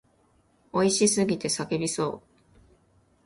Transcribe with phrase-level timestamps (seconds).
[0.73, 2.27] 美味しすぎて叫びそう。